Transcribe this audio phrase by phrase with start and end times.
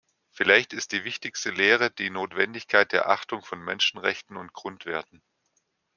[0.31, 5.21] Vielleicht ist die wichtigste Lehre die Notwendigkeit der Achtung von Menschenrechten und Grundwerten.